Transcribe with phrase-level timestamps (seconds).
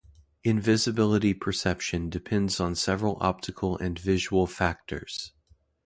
[0.43, 5.31] Invisibility perception depends on several optical and visual factors.